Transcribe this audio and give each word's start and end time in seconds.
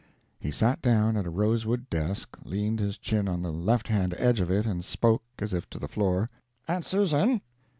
He 0.39 0.49
sat 0.49 0.81
down 0.81 1.15
at 1.15 1.27
a 1.27 1.29
rosewood 1.29 1.87
desk, 1.91 2.35
leaned 2.43 2.79
his 2.79 2.97
chin 2.97 3.27
on 3.27 3.43
the 3.43 3.51
left 3.51 3.87
hand 3.87 4.15
edge 4.17 4.39
of 4.41 4.49
it 4.49 4.65
and 4.65 4.83
spoke, 4.83 5.21
as 5.37 5.53
if 5.53 5.69
to 5.69 5.77
the 5.77 5.87
floor: 5.87 6.31
"Aunt 6.67 6.85
Susan!" 6.87 7.41